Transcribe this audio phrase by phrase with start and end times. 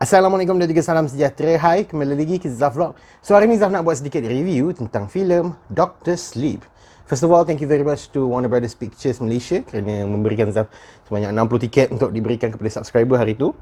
[0.00, 1.60] Assalamualaikum dan juga salam sejahtera.
[1.60, 2.96] Hai, kembali lagi ke Zaf Vlog.
[3.20, 6.64] So hari ni Zaf nak buat sedikit review tentang filem Doctor Sleep.
[7.04, 10.72] First of all, thank you very much to Warner Brothers Pictures Malaysia kerana memberikan Zaf
[11.04, 13.52] sebanyak 60 tiket untuk diberikan kepada subscriber hari itu.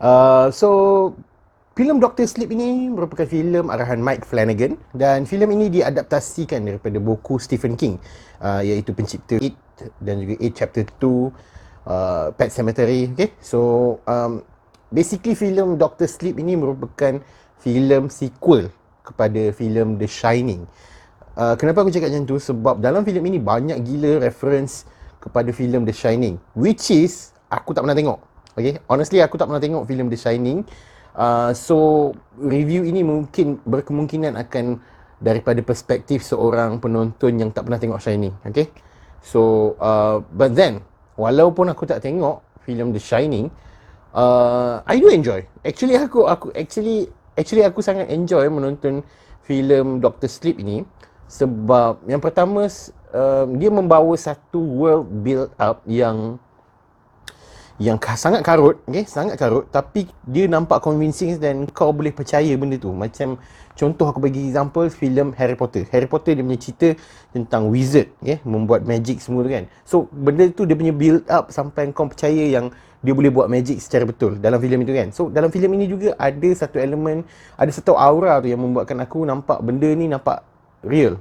[0.00, 0.68] Uh, so,
[1.76, 7.36] filem Doctor Sleep ini merupakan filem arahan Mike Flanagan dan filem ini diadaptasikan daripada buku
[7.36, 8.00] Stephen King
[8.40, 9.52] uh, iaitu pencipta It
[10.00, 13.12] dan juga It Chapter 2 uh, Pet Cemetery.
[13.12, 14.40] Okay, so um,
[14.94, 17.18] basically filem Doctor Sleep ini merupakan
[17.58, 18.70] filem sequel
[19.02, 20.62] kepada filem The Shining.
[21.34, 22.38] Uh, kenapa aku cakap macam tu?
[22.38, 24.86] Sebab dalam filem ini banyak gila reference
[25.18, 26.38] kepada filem The Shining.
[26.54, 28.22] Which is, aku tak pernah tengok.
[28.54, 30.62] Okay, honestly aku tak pernah tengok filem The Shining.
[31.14, 34.78] Uh, so, review ini mungkin berkemungkinan akan
[35.18, 38.34] daripada perspektif seorang penonton yang tak pernah tengok Shining.
[38.46, 38.70] Okay,
[39.18, 40.86] so, uh, but then,
[41.18, 43.50] walaupun aku tak tengok filem The Shining,
[44.14, 45.44] uh, I do enjoy.
[45.66, 49.02] Actually aku aku actually actually aku sangat enjoy menonton
[49.44, 50.86] filem Doctor Sleep ini
[51.26, 52.70] sebab yang pertama
[53.12, 56.38] uh, dia membawa satu world build up yang
[57.82, 59.02] yang sangat karut, okay?
[59.02, 62.94] sangat karut tapi dia nampak convincing dan kau boleh percaya benda tu.
[62.94, 63.34] Macam
[63.74, 65.82] contoh aku bagi example filem Harry Potter.
[65.90, 66.94] Harry Potter dia punya cerita
[67.34, 68.38] tentang wizard, okay?
[68.46, 69.66] membuat magic semua tu kan.
[69.82, 72.70] So benda tu dia punya build up sampai kau percaya yang
[73.04, 75.08] dia boleh buat magic secara betul dalam filem itu kan.
[75.10, 77.26] So dalam filem ini juga ada satu elemen,
[77.58, 80.46] ada satu aura tu yang membuatkan aku nampak benda ni nampak
[80.86, 81.18] real.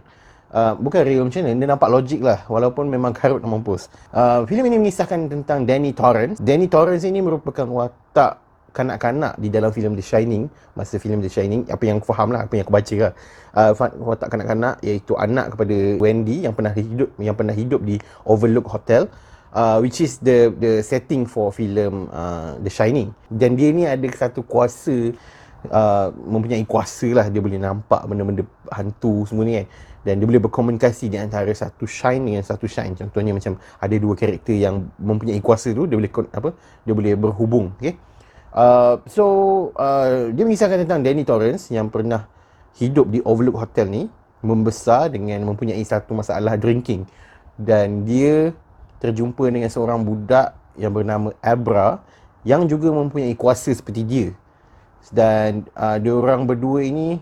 [0.54, 3.90] Uh, bukan real macam mana, dia nampak logik lah walaupun memang karut nak mampus.
[4.14, 6.38] Uh, filem ini mengisahkan tentang Danny Torrance.
[6.38, 8.38] Danny Torrance ini merupakan watak
[8.70, 12.50] kanak-kanak di dalam filem The Shining masa filem The Shining apa yang aku faham lah
[12.50, 13.14] apa yang aku baca lah
[13.54, 18.66] uh, watak kanak-kanak iaitu anak kepada Wendy yang pernah hidup yang pernah hidup di Overlook
[18.66, 19.06] Hotel
[19.54, 23.14] uh, which is the the setting for film uh, The Shining.
[23.30, 25.14] Dan dia ni ada satu kuasa
[25.70, 29.68] uh, mempunyai kuasa lah dia boleh nampak benda-benda hantu semua ni kan.
[30.04, 32.92] Dan dia boleh berkomunikasi di antara satu shine dengan satu shine.
[32.92, 36.50] Contohnya macam ada dua karakter yang mempunyai kuasa tu dia boleh apa?
[36.84, 37.96] Dia boleh berhubung, okay?
[38.54, 39.24] Uh, so
[39.80, 42.30] uh, dia mengisahkan tentang Danny Torrance yang pernah
[42.78, 44.04] hidup di Overlook Hotel ni
[44.44, 47.08] membesar dengan mempunyai satu masalah drinking
[47.58, 48.52] dan dia
[49.02, 52.02] terjumpa dengan seorang budak yang bernama Abra
[52.44, 54.28] yang juga mempunyai kuasa seperti dia.
[55.12, 57.20] Dan uh, dia orang berdua ini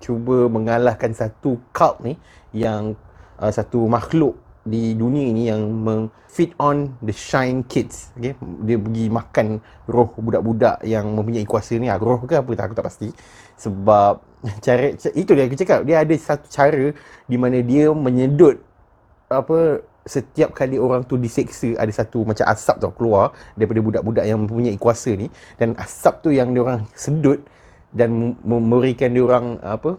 [0.00, 2.16] cuba mengalahkan satu cult ni
[2.56, 2.96] yang
[3.36, 5.62] uh, satu makhluk di dunia ini yang
[6.28, 8.12] feed on the shine kids.
[8.14, 8.36] Okay?
[8.62, 9.46] dia pergi makan
[9.90, 11.90] roh budak-budak yang mempunyai kuasa ni.
[11.90, 13.08] Ah, roh ke apa tak aku tak pasti.
[13.58, 14.14] Sebab
[14.64, 15.80] cara itu dia aku cakap.
[15.84, 16.94] Dia ada satu cara
[17.26, 18.62] di mana dia menyedut
[19.30, 24.44] apa setiap kali orang tu diseksa ada satu macam asap tau keluar daripada budak-budak yang
[24.44, 25.28] mempunyai kuasa ni.
[25.60, 27.40] Dan asap tu yang dia orang sedut
[27.90, 29.98] dan memberikan dia orang apa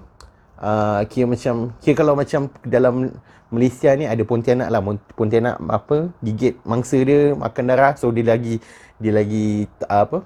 [0.61, 3.11] uh, kira macam kira kalau macam dalam
[3.51, 4.81] Malaysia ni ada pontianak lah.
[5.13, 7.93] Pontianak apa gigit mangsa dia makan darah.
[7.99, 8.63] So dia lagi
[8.97, 10.23] dia lagi apa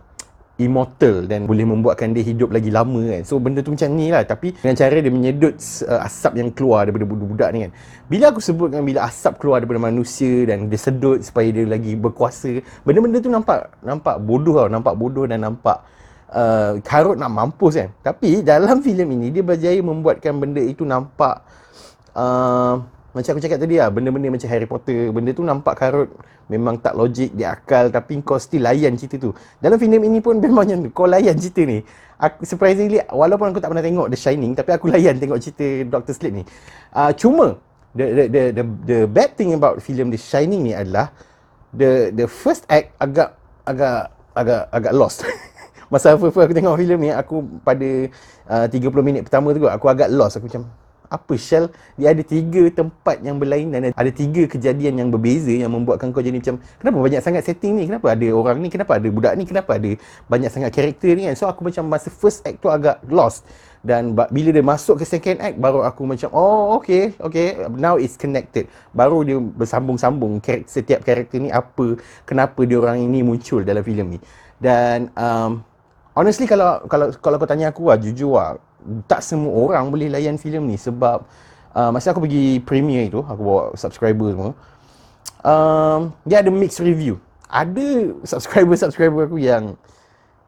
[0.56, 3.22] immortal dan boleh membuatkan dia hidup lagi lama kan.
[3.28, 6.88] So benda tu macam ni lah tapi dengan cara dia menyedut uh, asap yang keluar
[6.88, 7.72] daripada budak-budak ni kan.
[8.08, 12.64] Bila aku sebutkan bila asap keluar daripada manusia dan dia sedut supaya dia lagi berkuasa,
[12.88, 15.84] benda-benda tu nampak nampak bodoh tau, nampak bodoh dan nampak
[16.32, 17.90] uh, karut nak mampus kan.
[18.00, 21.44] Tapi dalam filem ini dia berjaya membuatkan benda itu nampak
[22.16, 22.80] uh,
[23.16, 26.12] macam aku cakap tadi lah, benda-benda macam Harry Potter, benda tu nampak karut,
[26.52, 29.32] memang tak logik, dia akal, tapi kau still layan cerita tu.
[29.64, 31.80] Dalam filem ini pun memang macam kau layan cerita ni.
[32.20, 36.12] Aku, surprisingly, walaupun aku tak pernah tengok The Shining, tapi aku layan tengok cerita Doctor
[36.12, 36.44] Sleep ni.
[36.92, 37.56] Uh, cuma,
[37.96, 41.16] the, the, the, the, the bad thing about film The Shining ni adalah,
[41.72, 43.32] the the first act agak,
[43.64, 45.24] agak, agak, agak lost.
[45.92, 47.88] Masa aku tengok filem ni, aku pada
[48.52, 50.36] uh, 30 minit pertama tu, aku agak lost.
[50.36, 50.68] Aku macam,
[51.08, 51.72] apa Shell?
[51.96, 53.94] Dia ada tiga tempat yang berlainan.
[53.96, 57.84] Ada tiga kejadian yang berbeza yang membuatkan kau jadi macam kenapa banyak sangat setting ni?
[57.88, 58.68] Kenapa ada orang ni?
[58.68, 59.44] Kenapa ada budak ni?
[59.48, 59.92] Kenapa ada
[60.28, 61.36] banyak sangat karakter ni kan?
[61.38, 63.46] So aku macam masa first act tu agak lost.
[63.86, 68.18] Dan bila dia masuk ke second act baru aku macam oh okay okay now it's
[68.18, 68.66] connected.
[68.90, 71.94] Baru dia bersambung-sambung setiap karakter ni apa
[72.26, 74.20] kenapa dia orang ini muncul dalam filem ni.
[74.58, 75.62] Dan um,
[76.18, 78.58] honestly kalau kalau kalau kau tanya aku lah jujur lah
[79.10, 81.26] tak semua orang boleh layan filem ni sebab
[81.74, 84.52] uh, masa aku pergi premiere itu aku bawa subscriber semua
[85.46, 87.22] um, dia ada mixed review.
[87.46, 89.78] Ada subscriber-subscriber aku yang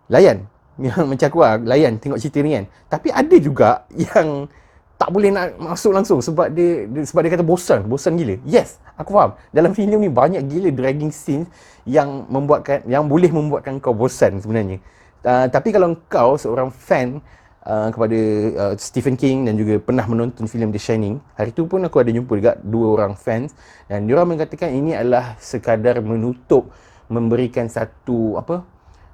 [0.09, 0.49] layan.
[0.77, 2.65] Yang macam aku lah layan tengok cerita ni kan.
[2.85, 4.45] Tapi ada juga yang
[4.93, 8.37] tak boleh nak masuk langsung sebab dia, dia sebab dia kata bosan bosan gila.
[8.45, 9.33] Yes aku faham.
[9.49, 11.49] Dalam filem ni banyak gila dragging scene
[11.89, 14.77] yang membuatkan yang boleh membuatkan kau bosan sebenarnya.
[15.25, 17.25] Uh, tapi kalau kau seorang fan
[17.67, 18.19] uh, kepada
[18.55, 22.09] uh, Stephen King dan juga pernah menonton filem The Shining, hari tu pun aku ada
[22.09, 23.51] jumpa juga dua orang fans
[23.91, 26.71] dan dia orang mengatakan ini adalah sekadar menutup
[27.11, 28.63] memberikan satu apa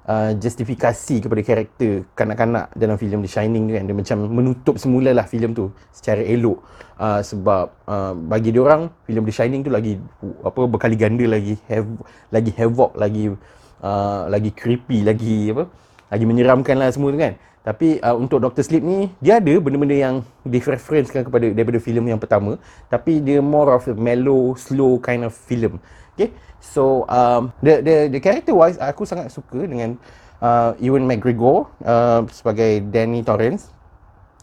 [0.08, 3.84] uh, justifikasi kepada karakter kanak-kanak dalam filem The Shining tu kan.
[3.86, 6.58] Dia macam menutup semulalah filem tu secara elok.
[6.94, 9.98] Uh, sebab uh, bagi dia orang filem The Shining tu lagi
[10.46, 11.90] apa berkali ganda lagi have,
[12.30, 13.34] lagi havoc lagi
[13.82, 15.66] uh, lagi creepy lagi apa
[16.06, 17.34] lagi menyeramkan lah semua tu kan
[17.64, 20.14] tapi uh, untuk Doctor Sleep ni dia ada benda-benda yang
[20.44, 22.60] direferencekan kepada daripada filem yang pertama
[22.92, 25.80] tapi dia more of a mellow slow kind of film
[26.12, 26.28] okay
[26.64, 30.00] So um, the the the character wise aku sangat suka dengan
[30.40, 33.68] uh, Ewan McGregor uh, sebagai Danny Torrance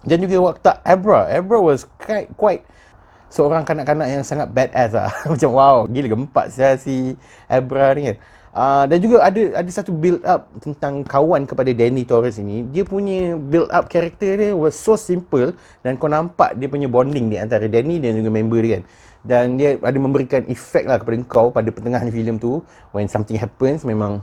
[0.05, 1.25] dan juga waktu Abra.
[1.33, 2.61] Abra was quite quite
[3.33, 5.09] seorang kanak-kanak yang sangat badass lah.
[5.33, 6.45] Macam wow, gila gempak
[6.77, 7.17] si
[7.49, 8.17] Abra ni kan.
[8.51, 12.67] Uh, dan juga ada ada satu build up tentang kawan kepada Danny Torres ini.
[12.67, 15.55] Dia punya build up karakter dia was so simple
[15.87, 18.83] dan kau nampak dia punya bonding di antara Danny dan juga member dia kan.
[19.23, 22.59] Dan dia ada memberikan efek lah kepada kau pada pertengahan filem tu.
[22.91, 24.19] When something happens memang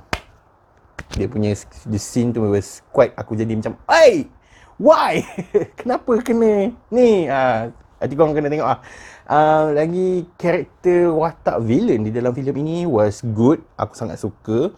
[1.16, 1.56] dia punya
[1.88, 4.28] the scene tu was quite aku jadi macam hey!
[4.76, 5.24] Why?
[5.80, 7.32] Kenapa kena ni?
[7.32, 8.80] Ah nanti kau kena tengok ah
[9.30, 14.70] uh, lagi karakter watak villain di dalam filem ini was good aku sangat suka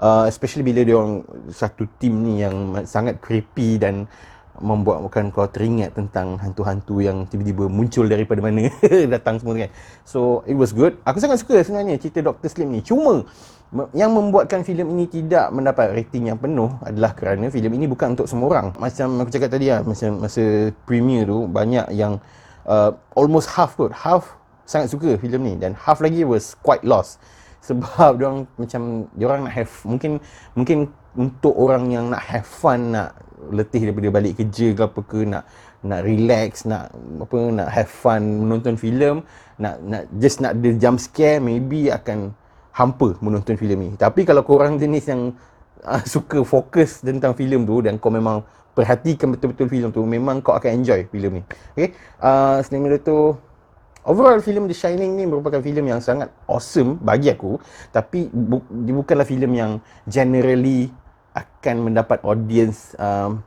[0.00, 1.22] uh, especially bila dia orang
[1.52, 4.08] satu team ni yang sangat creepy dan
[4.60, 8.68] membuatkan kau teringat tentang hantu-hantu yang tiba-tiba muncul daripada mana
[9.14, 9.72] datang semua kan.
[10.04, 11.00] So it was good.
[11.08, 12.46] Aku sangat suka sebenarnya cerita Dr.
[12.52, 12.84] Sleep ni.
[12.84, 13.24] Cuma
[13.96, 18.28] yang membuatkan filem ini tidak mendapat rating yang penuh adalah kerana filem ini bukan untuk
[18.28, 18.66] semua orang.
[18.76, 22.20] Macam aku cakap tadi lah, masa, masa premiere tu banyak yang
[22.70, 23.90] uh, almost half kot.
[23.90, 27.18] Half sangat suka filem ni dan half lagi was quite lost.
[27.66, 28.82] Sebab dia orang macam
[29.18, 30.12] dia orang nak have mungkin
[30.54, 30.78] mungkin
[31.18, 33.18] untuk orang yang nak have fun nak
[33.50, 35.44] letih daripada balik kerja ke apa ke nak
[35.84, 39.24] nak relax nak apa nak have fun menonton filem
[39.56, 42.36] nak nak just nak the jump scare maybe akan
[42.72, 45.32] hampa menonton filem ni tapi kalau kau orang jenis yang
[45.84, 50.54] uh, suka fokus tentang filem tu dan kau memang perhatikan betul-betul filem tu memang kau
[50.54, 51.42] akan enjoy filem ni.
[51.76, 51.88] Okey
[52.22, 53.36] uh, selain itu
[54.00, 57.60] Overall filem The Shining ni merupakan filem yang sangat awesome bagi aku.
[57.92, 59.72] Tapi bu- dia bukanlah filem yang
[60.08, 60.88] generally
[61.36, 63.44] akan mendapat audience um,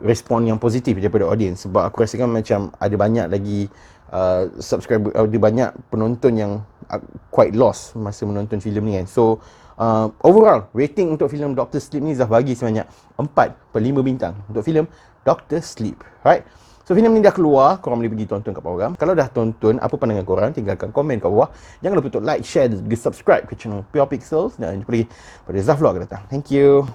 [0.00, 1.68] respon yang positif daripada audience.
[1.68, 3.68] Sebab aku rasakan macam ada banyak lagi
[4.16, 6.52] uh, subscriber uh, ada banyak penonton yang
[6.88, 9.06] uh, quite lost masa menonton filem ni kan.
[9.12, 9.44] So
[9.80, 12.84] uh, overall rating untuk filem Doctor Sleep ni Zah bagi sebanyak
[13.16, 14.84] 4 per 5 bintang untuk filem
[15.22, 16.44] Doctor Sleep right
[16.86, 18.94] So filem ni dah keluar, korang boleh pergi tonton kat bawah.
[18.94, 20.54] Kalau dah tonton, apa pandangan korang?
[20.54, 21.50] Tinggalkan komen kat bawah.
[21.82, 24.54] Jangan lupa untuk like, share dan subscribe ke channel Pure Pixels.
[24.54, 25.10] Dan jumpa lagi
[25.42, 26.22] pada Zah Vlog datang.
[26.30, 26.86] Thank you.